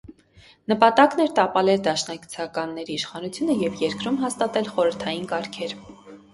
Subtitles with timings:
[0.71, 5.81] Նպատակն էր տապալել դաշնակցականների իշխանությունը և երկրում հաստատել խորհրդային կարգեր։